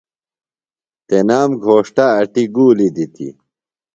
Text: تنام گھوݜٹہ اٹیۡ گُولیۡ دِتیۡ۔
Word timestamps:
تنام 1.07 1.51
گھوݜٹہ 1.63 2.05
اٹیۡ 2.19 2.49
گُولیۡ 2.55 2.93
دِتیۡ۔ 2.95 3.33